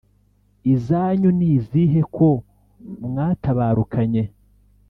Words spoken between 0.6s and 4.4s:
izanyu ni izihe ko mwatabarukanye